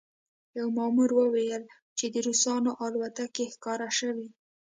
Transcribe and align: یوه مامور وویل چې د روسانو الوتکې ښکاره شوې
یوه 0.57 0.71
مامور 0.77 1.09
وویل 1.13 1.63
چې 1.97 2.05
د 2.13 2.15
روسانو 2.27 2.71
الوتکې 2.85 3.45
ښکاره 3.53 3.89
شوې 3.99 4.27